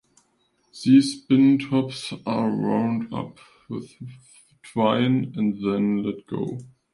These 0.83 1.21
spin 1.21 1.59
tops 1.59 2.11
are 2.25 2.49
wound 2.49 3.13
up 3.13 3.37
with 3.69 3.91
twine 4.63 5.31
and 5.35 5.63
then 5.63 6.01
let 6.01 6.25
go. 6.25 6.57